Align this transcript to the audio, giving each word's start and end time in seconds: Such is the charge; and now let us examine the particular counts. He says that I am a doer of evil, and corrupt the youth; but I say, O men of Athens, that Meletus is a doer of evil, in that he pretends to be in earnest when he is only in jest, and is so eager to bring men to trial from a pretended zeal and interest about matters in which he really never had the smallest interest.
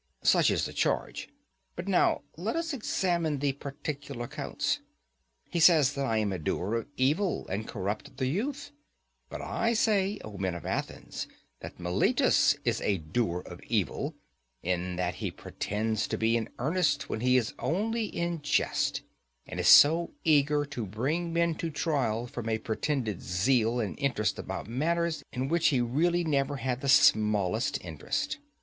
Such 0.23 0.49
is 0.49 0.65
the 0.65 0.73
charge; 0.73 1.29
and 1.77 1.87
now 1.87 2.21
let 2.35 2.55
us 2.55 2.73
examine 2.73 3.37
the 3.37 3.53
particular 3.53 4.27
counts. 4.27 4.79
He 5.47 5.59
says 5.59 5.93
that 5.93 6.07
I 6.07 6.17
am 6.17 6.33
a 6.33 6.39
doer 6.39 6.73
of 6.73 6.87
evil, 6.97 7.47
and 7.49 7.67
corrupt 7.67 8.17
the 8.17 8.25
youth; 8.25 8.71
but 9.29 9.43
I 9.43 9.73
say, 9.75 10.19
O 10.23 10.37
men 10.37 10.55
of 10.55 10.65
Athens, 10.65 11.27
that 11.59 11.79
Meletus 11.79 12.55
is 12.65 12.81
a 12.81 12.97
doer 12.97 13.41
of 13.45 13.61
evil, 13.67 14.15
in 14.63 14.95
that 14.95 15.13
he 15.21 15.29
pretends 15.29 16.07
to 16.07 16.17
be 16.17 16.35
in 16.35 16.49
earnest 16.57 17.07
when 17.07 17.19
he 17.19 17.37
is 17.37 17.53
only 17.59 18.05
in 18.05 18.41
jest, 18.41 19.03
and 19.45 19.59
is 19.59 19.67
so 19.67 20.09
eager 20.23 20.65
to 20.65 20.83
bring 20.87 21.31
men 21.31 21.53
to 21.57 21.69
trial 21.69 22.25
from 22.25 22.49
a 22.49 22.57
pretended 22.57 23.21
zeal 23.21 23.79
and 23.79 23.99
interest 23.99 24.39
about 24.39 24.65
matters 24.67 25.21
in 25.31 25.47
which 25.47 25.67
he 25.67 25.79
really 25.79 26.23
never 26.23 26.55
had 26.55 26.81
the 26.81 26.89
smallest 26.89 27.79
interest. 27.85 28.39